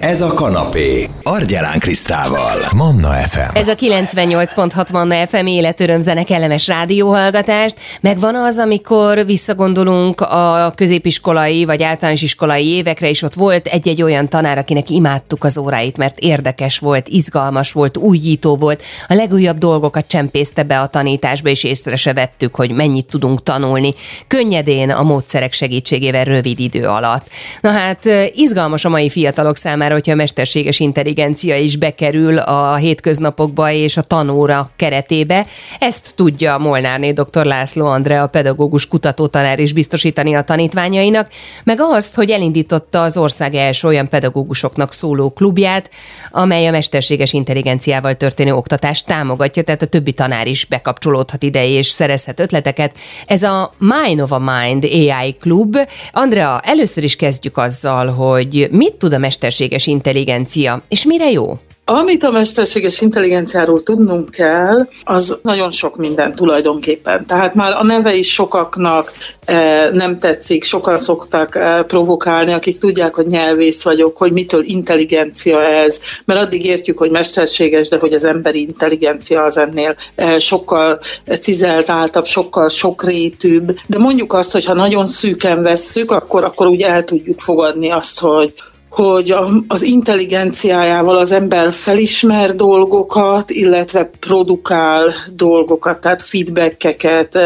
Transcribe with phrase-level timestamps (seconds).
[0.00, 1.08] Ez a kanapé.
[1.22, 2.56] Argyelán Krisztával.
[2.76, 3.56] Manna FM.
[3.56, 7.76] Ez a 98.6 Manna FM életörömzene kellemes rádióhallgatást.
[8.00, 14.28] Megvan az, amikor visszagondolunk a középiskolai vagy általános iskolai évekre, és ott volt egy-egy olyan
[14.28, 18.82] tanár, akinek imádtuk az óráit, mert érdekes volt, izgalmas volt, újító volt.
[19.08, 23.94] A legújabb dolgokat csempészte be a tanításba, és észre se vettük, hogy mennyit tudunk tanulni.
[24.26, 27.26] Könnyedén a módszerek segítségével rövid idő alatt.
[27.60, 32.76] Na hát, izgalmas a mai fiatalok számára számára, hogyha a mesterséges intelligencia is bekerül a
[32.76, 35.46] hétköznapokba és a tanóra keretébe.
[35.78, 37.44] Ezt tudja Molnárné dr.
[37.44, 41.30] László Andrea, pedagógus kutatótanár is biztosítani a tanítványainak,
[41.64, 45.90] meg azt, hogy elindította az ország első olyan pedagógusoknak szóló klubját,
[46.30, 51.86] amely a mesterséges intelligenciával történő oktatást támogatja, tehát a többi tanár is bekapcsolódhat ide és
[51.86, 52.96] szerezhet ötleteket.
[53.26, 55.76] Ez a Mind of a Mind AI klub.
[56.12, 61.58] Andrea, először is kezdjük azzal, hogy mit tud a mesterséges mesterséges intelligencia, és mire jó?
[61.84, 67.26] Amit a mesterséges intelligenciáról tudnunk kell, az nagyon sok minden tulajdonképpen.
[67.26, 69.12] Tehát már a neve is sokaknak
[69.44, 75.62] e, nem tetszik, sokan szoktak e, provokálni, akik tudják, hogy nyelvész vagyok, hogy mitől intelligencia
[75.62, 81.00] ez, mert addig értjük, hogy mesterséges, de hogy az emberi intelligencia az ennél e, sokkal
[81.40, 83.78] cizeltáltabb, sokkal sokrétűbb.
[83.86, 88.20] De mondjuk azt, hogy ha nagyon szűken vesszük, akkor, akkor úgy el tudjuk fogadni azt,
[88.20, 88.52] hogy
[88.90, 89.34] hogy
[89.68, 97.38] az intelligenciájával az ember felismer dolgokat, illetve produkál dolgokat, tehát feedbackeket,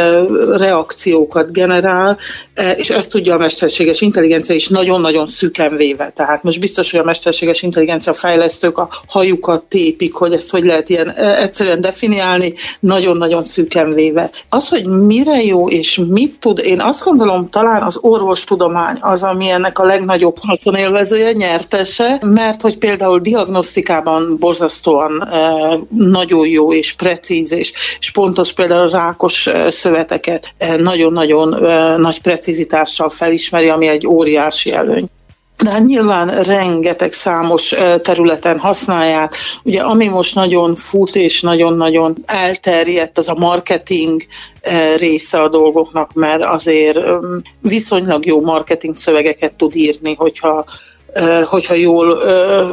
[0.56, 2.18] reakciókat generál,
[2.76, 6.12] és ezt tudja a mesterséges intelligencia is nagyon-nagyon szüken véve.
[6.16, 10.88] Tehát most biztos, hogy a mesterséges intelligencia fejlesztők a hajukat tépik, hogy ezt hogy lehet
[10.88, 14.30] ilyen egyszerűen definiálni, nagyon-nagyon szüken véve.
[14.48, 19.48] Az, hogy mire jó és mit tud, én azt gondolom, talán az orvostudomány az, ami
[19.48, 25.38] ennek a legnagyobb haszonélvezője, nyertese, mert hogy például diagnosztikában borzasztóan e,
[25.88, 31.48] nagyon jó és precíz és, és pontos például rákos e, szöveteket e, nagyon-nagyon
[32.00, 35.08] nagy precizitással felismeri, ami egy óriási előny.
[35.62, 39.34] De hát nyilván rengeteg számos területen használják.
[39.62, 44.22] Ugye ami most nagyon fut és nagyon-nagyon elterjedt, az a marketing
[44.96, 46.98] része a dolgoknak, mert azért
[47.60, 50.64] viszonylag jó marketing szövegeket tud írni, hogyha
[51.44, 52.22] hogyha jól,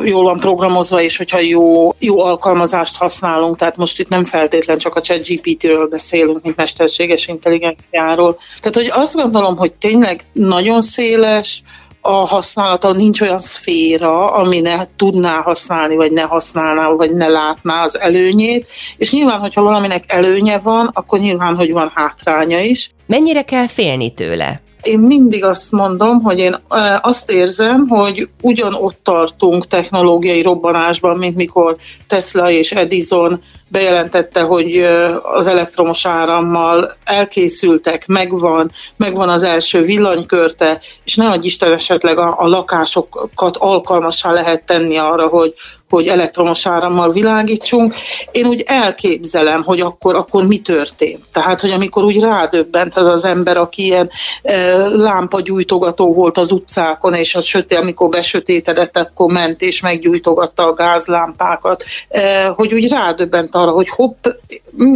[0.04, 4.96] jól van programozva, és hogyha jó, jó alkalmazást használunk, tehát most itt nem feltétlen csak
[4.96, 8.38] a chat GPT-ről beszélünk, mint mesterséges intelligenciáról.
[8.60, 11.64] Tehát, hogy azt gondolom, hogy tényleg nagyon széles,
[12.02, 17.84] a használata, nincs olyan szféra, ami ne tudná használni, vagy ne használná, vagy ne látná
[17.84, 22.92] az előnyét, és nyilván, hogyha valaminek előnye van, akkor nyilván, hogy van hátránya is.
[23.08, 24.62] Mennyire kell félni tőle?
[24.82, 26.56] Én mindig azt mondom, hogy én
[27.02, 31.76] azt érzem, hogy ugyanott tartunk technológiai robbanásban, mint mikor
[32.08, 34.78] Tesla és Edison bejelentette, hogy
[35.22, 42.36] az elektromos árammal elkészültek, megvan, megvan az első villanykörte, és ne adj Isten esetleg a,
[42.38, 45.54] a lakásokat alkalmassá lehet tenni arra, hogy,
[45.92, 47.94] hogy elektromos árammal világítsunk.
[48.32, 51.22] Én úgy elképzelem, hogy akkor, akkor mi történt.
[51.34, 54.10] Tehát, hogy amikor úgy rádöbbent az az ember, aki ilyen
[54.42, 60.74] e, lámpagyújtogató volt az utcákon, és az sötét, amikor besötétedett, akkor ment és meggyújtogatta a
[60.74, 64.26] gázlámpákat, e, hogy úgy rádöbbent arra, hogy hopp,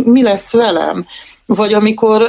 [0.06, 1.06] mi lesz velem?
[1.48, 2.28] Vagy amikor,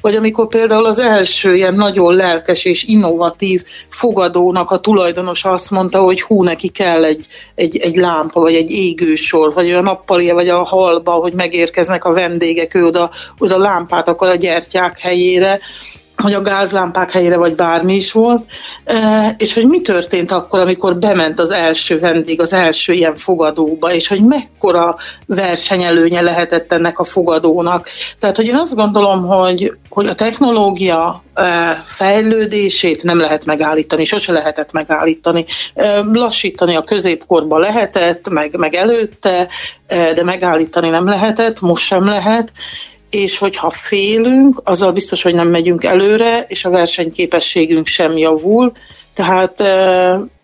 [0.00, 5.98] vagy amikor például az első ilyen nagyon lelkes és innovatív fogadónak a tulajdonos azt mondta,
[5.98, 10.48] hogy hú, neki kell egy, egy, egy lámpa, vagy egy égősor, vagy a nappali, vagy
[10.48, 15.60] a halba, hogy megérkeznek a vendégek, ő oda, oda lámpát akar a gyertyák helyére,
[16.16, 18.44] hogy a gázlámpák helyére, vagy bármi is volt,
[19.36, 24.08] és hogy mi történt akkor, amikor bement az első vendég, az első ilyen fogadóba, és
[24.08, 24.96] hogy mekkora
[25.26, 27.88] versenyelőnye lehetett ennek a fogadónak.
[28.20, 31.24] Tehát, hogy én azt gondolom, hogy, hogy a technológia
[31.84, 35.44] fejlődését nem lehet megállítani, sose lehetett megállítani.
[36.12, 39.48] Lassítani a középkorban lehetett, meg, meg előtte,
[39.88, 42.52] de megállítani nem lehetett, most sem lehet,
[43.16, 48.72] és hogyha félünk, azzal biztos, hogy nem megyünk előre, és a versenyképességünk sem javul.
[49.14, 49.60] Tehát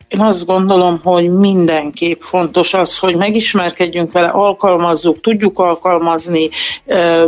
[0.08, 6.48] én azt gondolom, hogy mindenképp fontos az, hogy megismerkedjünk vele, alkalmazzuk, tudjuk alkalmazni,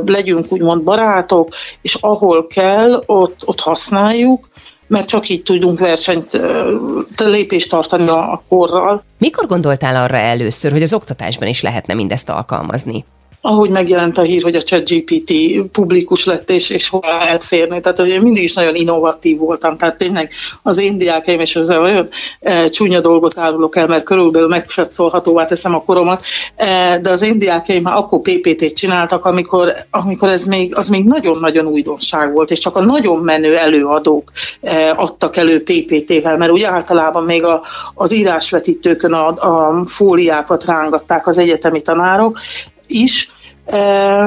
[0.04, 1.48] legyünk úgymond barátok,
[1.82, 4.48] és ahol kell, ott, ott használjuk,
[4.86, 6.40] mert csak így tudunk versenyt,
[7.16, 9.04] lépést tartani a korral.
[9.18, 13.04] Mikor gondoltál arra először, hogy az oktatásban is lehetne mindezt alkalmazni?
[13.46, 15.32] Ahogy megjelent a hír, hogy a ChatGPT
[15.72, 17.80] publikus lett, és, és hol lehet férni.
[17.80, 20.30] Tehát hogy én mindig is nagyon innovatív voltam, tehát tényleg
[20.62, 22.08] az én diákaim, és ezzel olyan
[22.40, 26.22] e, csúnya dolgot árulok el, mert körülbelül megsatszolhatóvá teszem a koromat,
[26.56, 31.04] e, de az én diákaim már akkor PPT-t csináltak, amikor, amikor ez még, az még
[31.04, 34.30] nagyon-nagyon újdonság volt, és csak a nagyon menő előadók
[34.60, 37.62] e, adtak elő PPT-vel, mert úgy általában még a,
[37.94, 42.38] az írásvetítőkön a, a fóliákat rángatták az egyetemi tanárok,
[42.94, 43.32] is,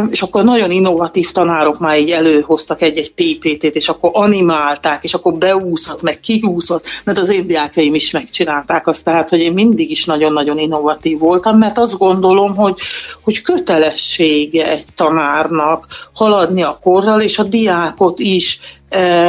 [0.09, 5.33] és akkor nagyon innovatív tanárok már így előhoztak egy-egy PPT-t, és akkor animálták, és akkor
[5.33, 10.05] beúszott, meg kiúszott, mert az én diákjaim is megcsinálták azt, tehát, hogy én mindig is
[10.05, 12.75] nagyon-nagyon innovatív voltam, mert azt gondolom, hogy,
[13.23, 18.59] hogy kötelessége egy tanárnak haladni a korral, és a diákot is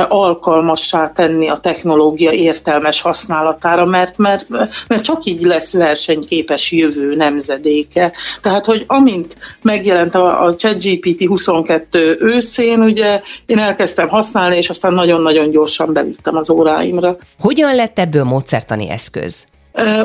[0.09, 4.49] alkalmassá tenni a technológia értelmes használatára, mert, mert,
[4.89, 8.13] mert csak így lesz versenyképes jövő nemzedéke.
[8.43, 14.95] Tehát, hogy amint megjelent a, a ChatGPT 22 őszén, ugye én elkezdtem használni, és aztán
[14.95, 17.17] nagyon-nagyon gyorsan bevittem az óráimra.
[17.41, 19.47] Hogyan lett ebből módszertani eszköz?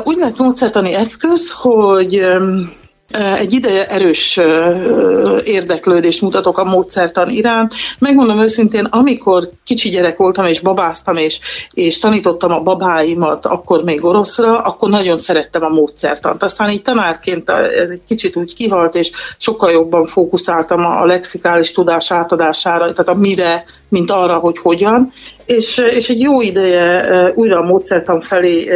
[0.03, 2.21] Úgy lett módszertani eszköz, hogy
[3.37, 4.39] egy ideje erős
[5.45, 7.73] érdeklődést mutatok a módszertan iránt.
[7.99, 11.39] Megmondom őszintén, amikor kicsi gyerek voltam és babáztam, és,
[11.71, 16.43] és tanítottam a babáimat akkor még oroszra, akkor nagyon szerettem a módszertant.
[16.43, 22.11] Aztán így tanárként ez egy kicsit úgy kihalt, és sokkal jobban fókuszáltam a lexikális tudás
[22.11, 25.11] átadására, tehát a mire, mint arra, hogy hogyan.
[25.45, 28.69] És, és egy jó ideje újra a módszertan felé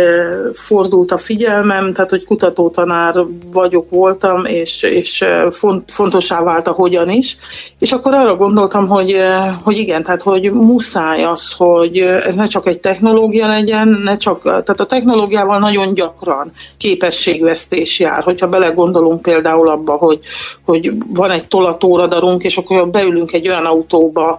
[0.53, 3.13] fordult a figyelmem, tehát hogy kutatótanár
[3.51, 7.37] vagyok, voltam, és, és font, fontosá vált a hogyan is.
[7.79, 9.15] És akkor arra gondoltam, hogy,
[9.63, 14.41] hogy igen, tehát hogy muszáj az, hogy ez ne csak egy technológia legyen, ne csak,
[14.41, 20.19] tehát a technológiával nagyon gyakran képességvesztés jár, hogyha belegondolunk például abba, hogy,
[20.65, 24.37] hogy van egy tolatóradarunk, és akkor beülünk egy olyan autóba,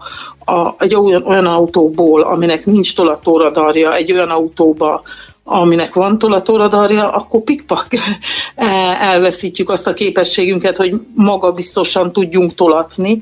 [0.49, 5.03] a, egy olyan, olyan autóból, aminek nincs tolatóradarja, egy olyan autóba,
[5.45, 7.87] aminek van tolatóradarja, akkor pikpak
[9.13, 13.21] elveszítjük azt a képességünket, hogy maga biztosan tudjunk tolatni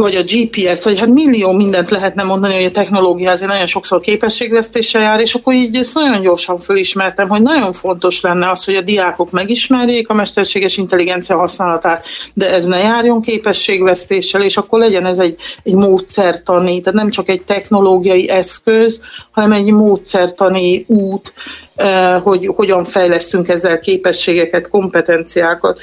[0.00, 4.00] vagy a GPS, vagy hát millió mindent lehetne mondani, hogy a technológia azért nagyon sokszor
[4.00, 8.74] képességvesztéssel jár, és akkor így ezt nagyon gyorsan fölismertem, hogy nagyon fontos lenne az, hogy
[8.74, 12.04] a diákok megismerjék a mesterséges intelligencia használatát,
[12.34, 17.28] de ez ne járjon képességvesztéssel, és akkor legyen ez egy, egy módszertani, tehát nem csak
[17.28, 21.32] egy technológiai eszköz, hanem egy módszertani út,
[21.74, 25.80] eh, hogy hogyan fejlesztünk ezzel képességeket, kompetenciákat,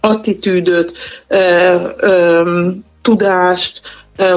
[0.00, 0.92] attitűdöt,
[1.26, 1.80] eh,
[3.02, 3.80] tudást,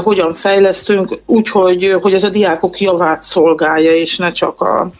[0.03, 4.91] hogyan fejlesztünk, úgyhogy hogy ez a diákok javát szolgálja, és ne csak a,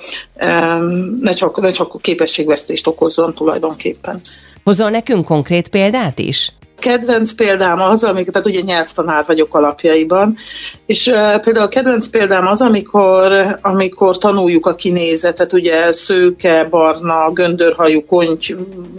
[1.22, 4.22] ne csak, ne csak a képességvesztést okozzon tulajdonképpen.
[4.64, 6.54] Hozol nekünk konkrét példát is?
[6.86, 10.38] Kedvenc példám az, amikor, tehát ugye nyelvtanár vagyok alapjaiban,
[10.86, 17.32] és uh, például a kedvenc példám az, amikor, amikor tanuljuk a kinézetet, ugye szőke, barna,
[17.32, 18.56] göndörhajú, konty,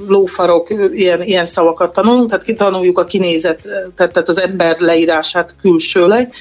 [0.07, 6.33] lófarok, ilyen, ilyen szavakat tanulunk, tehát kitanuljuk a kinézetet, tehát az ember leírását külsőleg,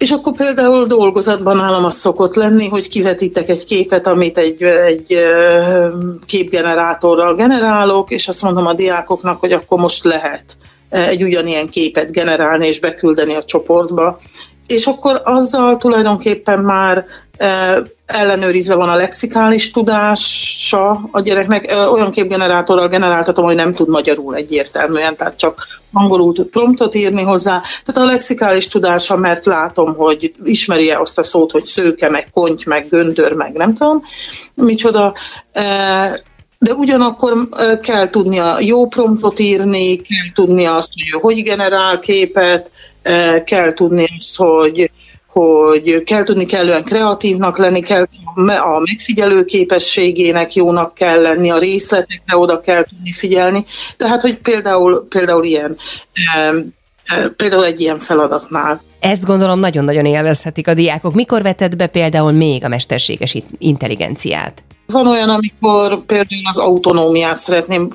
[0.00, 5.18] és akkor például dolgozatban nálam az szokott lenni, hogy kivetítek egy képet, amit egy, egy
[6.26, 10.44] képgenerátorral generálok, és azt mondom a diákoknak, hogy akkor most lehet
[10.88, 14.20] egy ugyanilyen képet generálni és beküldeni a csoportba.
[14.70, 17.04] És akkor azzal tulajdonképpen már
[18.06, 21.74] ellenőrizve van a lexikális tudása a gyereknek.
[21.92, 27.60] Olyan képgenerátorral generáltatom, hogy nem tud magyarul egyértelműen, tehát csak angolul tud promptot írni hozzá.
[27.84, 32.62] Tehát a lexikális tudása, mert látom, hogy ismeri-e azt a szót, hogy szőke, meg konty,
[32.66, 34.00] meg göndör, meg nem tudom,
[34.54, 35.14] micsoda.
[36.58, 37.48] De ugyanakkor
[37.82, 42.70] kell tudnia jó promptot írni, kell tudnia azt, hogy ő hogy generál képet,
[43.44, 44.90] kell tudni azt, hogy
[45.32, 52.36] hogy kell tudni kellően kreatívnak lenni, kell a megfigyelő képességének jónak kell lenni, a részletekre
[52.36, 53.64] oda kell tudni figyelni.
[53.96, 55.76] Tehát, hogy például, például ilyen,
[57.36, 58.82] például egy ilyen feladatnál.
[59.00, 61.14] Ezt gondolom nagyon-nagyon élvezhetik a diákok.
[61.14, 64.62] Mikor vetett be például még a mesterséges intelligenciát?
[64.86, 67.88] Van olyan, amikor például az autonómiát szeretném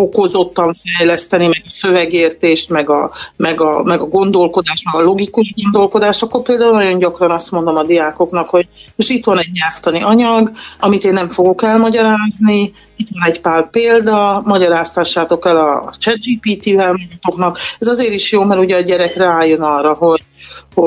[0.00, 5.54] fokozottan fejleszteni, meg a szövegértést, meg a, meg a, meg a gondolkodást, meg a logikus
[5.62, 10.02] gondolkodást, akkor például nagyon gyakran azt mondom a diákoknak, hogy most itt van egy nyelvtani
[10.02, 16.92] anyag, amit én nem fogok elmagyarázni, itt van egy pár példa, magyaráztassátok el a ChatGPT-vel
[16.92, 17.58] magatoknak.
[17.78, 20.22] Ez azért is jó, mert ugye a gyerek rájön arra, hogy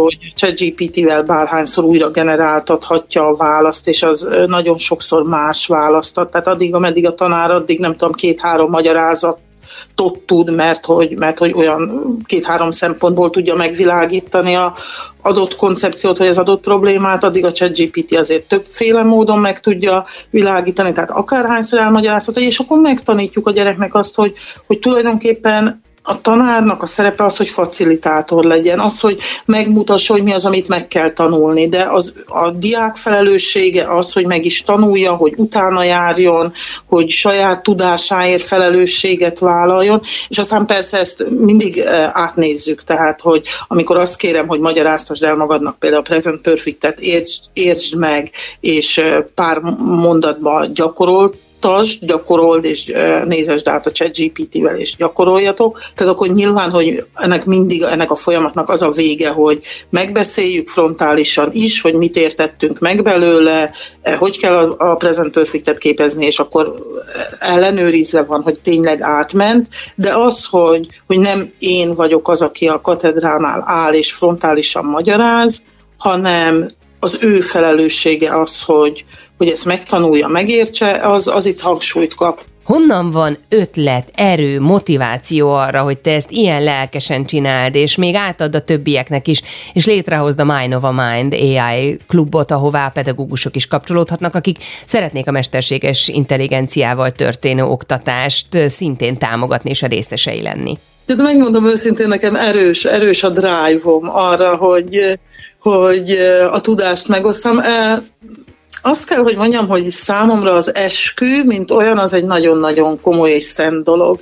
[0.02, 6.32] hogy ChatGPT-vel bárhányszor újra generáltathatja a választ, és az nagyon sokszor más választat.
[6.32, 9.38] Tehát addig, ameddig a tanár, addig nem tudom, két-három magyarázat
[10.26, 14.76] tud, mert hogy, mert hogy olyan két-három szempontból tudja megvilágítani a
[15.22, 20.92] adott koncepciót, vagy az adott problémát, addig a ChatGPT azért többféle módon meg tudja világítani,
[20.92, 24.34] tehát akárhányszor elmagyarázhatja, és akkor megtanítjuk a gyereknek azt, hogy,
[24.68, 30.34] hogy tulajdonképpen a tanárnak a szerepe az, hogy facilitátor legyen, az, hogy megmutassa, hogy mi
[30.34, 35.14] az, amit meg kell tanulni, de az, a diák felelőssége az, hogy meg is tanulja,
[35.14, 36.54] hogy utána járjon,
[36.90, 43.98] hogy saját tudásáért felelősséget vállaljon, és aztán persze ezt mindig eh, átnézzük, tehát, hogy amikor
[43.98, 49.22] azt kérem, hogy magyaráztasd el magadnak például a Present Perfect-et, értsd, értsd meg, és eh,
[49.36, 52.92] pár mondatban gyakorolt, tasd, gyakorold, és
[53.26, 55.80] nézesd át a chat GPT-vel, és gyakoroljatok.
[55.96, 61.50] Tehát akkor nyilván, hogy ennek mindig, ennek a folyamatnak az a vége, hogy megbeszéljük frontálisan
[61.52, 63.72] is, hogy mit értettünk meg belőle,
[64.20, 66.74] hogy kell a present perfect képezni, és akkor
[67.40, 72.82] ellenőrizve van, hogy tényleg átment, de az, hogy, hogy nem én vagyok az, aki a
[72.82, 75.62] katedránál áll és frontálisan magyaráz,
[75.98, 76.68] hanem
[77.00, 79.06] az ő felelőssége az, hogy,
[79.38, 82.42] hogy ezt megtanulja, megértse, az, az itt hangsúlyt kap.
[82.64, 88.56] Honnan van ötlet, erő, motiváció arra, hogy te ezt ilyen lelkesen csináld, és még átad
[88.56, 89.42] a többieknek is,
[89.74, 95.28] és létrehozd a Mind of a Mind AI klubot, ahová pedagógusok is kapcsolódhatnak, akik szeretnék
[95.28, 100.78] a mesterséges intelligenciával történő oktatást szintén támogatni és a részesei lenni.
[101.06, 105.20] Tehát megmondom őszintén, nekem erős, erős a drive-om arra, hogy,
[105.60, 106.12] hogy
[106.52, 107.60] a tudást megosztam.
[108.86, 113.44] Azt kell, hogy mondjam, hogy számomra az eskü, mint olyan, az egy nagyon-nagyon komoly és
[113.44, 114.20] szent dolog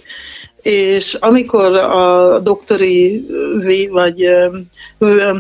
[0.62, 3.25] és amikor a doktori
[3.91, 4.25] vagy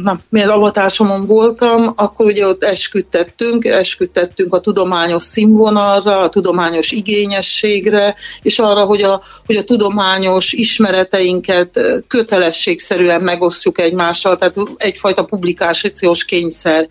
[0.03, 8.15] na, milyen avatásomon voltam, akkor ugye ott esküdtettünk, esküdtettünk a tudományos színvonalra, a tudományos igényességre,
[8.41, 16.87] és arra, hogy a, hogy a tudományos ismereteinket kötelességszerűen megosztjuk egymással, tehát egyfajta publikációs kényszer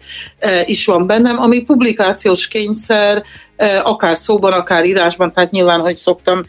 [0.66, 3.22] is van bennem, ami publikációs kényszer
[3.82, 6.44] akár szóban, akár írásban, tehát nyilván, hogy szoktam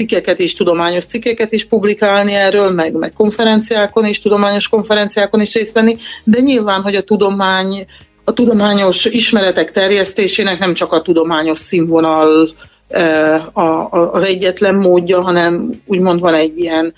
[0.00, 5.72] cikkeket is, tudományos cikkeket is publikálni erről, meg, meg konferenciákon is, tudományos konferenciákon is részt
[5.72, 7.86] venni, de nyilván, hogy a tudomány
[8.24, 12.54] a tudományos ismeretek terjesztésének nem csak a tudományos színvonal
[14.10, 16.94] az egyetlen módja, hanem úgymond van egy ilyen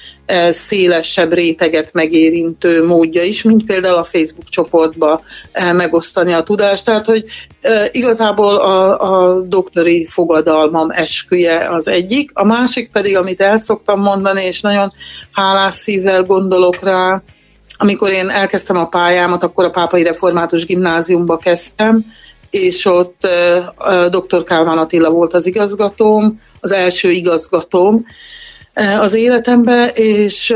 [0.51, 5.21] szélesebb réteget megérintő módja is, mint például a Facebook csoportba
[5.73, 6.85] megosztani a tudást.
[6.85, 7.25] Tehát, hogy
[7.91, 14.45] igazából a, a doktori fogadalmam esküje az egyik, a másik pedig, amit el szoktam mondani,
[14.45, 14.93] és nagyon
[15.33, 17.23] hálás szívvel gondolok rá,
[17.77, 22.05] amikor én elkezdtem a pályámat, akkor a Pápai Református Gimnáziumba kezdtem,
[22.53, 23.27] és ott
[24.11, 24.43] dr.
[24.43, 28.05] Kálmán Attila volt az igazgatóm, az első igazgatóm
[29.01, 30.55] az életemben, és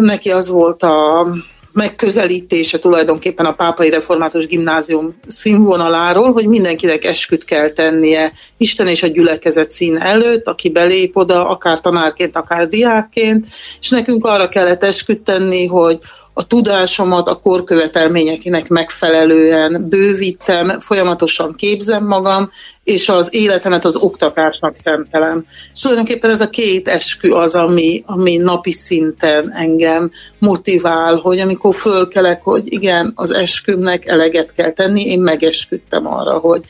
[0.00, 1.26] neki az volt a
[1.72, 9.06] megközelítése tulajdonképpen a Pápai Református Gimnázium színvonaláról, hogy mindenkinek esküt kell tennie Isten és a
[9.06, 13.46] gyülekezet szín előtt, aki belép oda, akár tanárként, akár diákként,
[13.80, 15.98] és nekünk arra kellett esküt tenni, hogy
[16.34, 22.50] a tudásomat a korkövetelményeknek megfelelően bővítem, folyamatosan képzem magam,
[22.84, 25.46] és az életemet az oktatásnak szentelem.
[25.74, 31.74] És tulajdonképpen ez a két eskü az, ami, ami napi szinten engem motivál, hogy amikor
[31.74, 36.64] fölkelek, hogy igen, az eskümnek eleget kell tenni, én megesküdtem arra, hogy,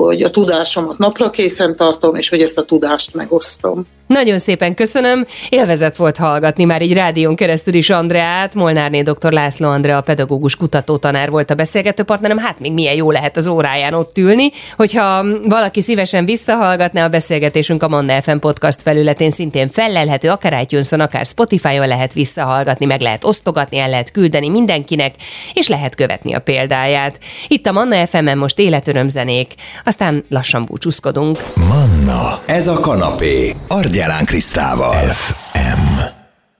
[0.00, 3.86] hogy a tudásomat napra készen tartom, és hogy ezt a tudást megosztom.
[4.06, 5.26] Nagyon szépen köszönöm.
[5.48, 8.54] Élvezet volt hallgatni már így rádión keresztül is Andreát.
[8.54, 9.32] Molnárné dr.
[9.32, 12.38] László Andrea, pedagógus kutatótanár volt a beszélgető partnerem.
[12.38, 14.52] Hát még milyen jó lehet az óráján ott ülni.
[14.76, 20.92] Hogyha valaki szívesen visszahallgatná a beszélgetésünk a Manna FM podcast felületén szintén fellelhető, akár itunes
[20.92, 25.14] akár Spotify-on lehet visszahallgatni, meg lehet osztogatni, el lehet küldeni mindenkinek,
[25.52, 27.18] és lehet követni a példáját.
[27.48, 29.54] Itt a Manna FM-en most életörömzenék,
[29.86, 31.38] aztán lassan búcsúzkodunk.
[31.68, 34.94] Manna, ez a kanapé, Argyelán Krisztával.
[34.94, 36.15] FM.